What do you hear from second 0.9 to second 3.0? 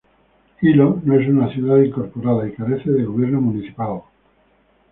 no es una ciudad incorporada, y carece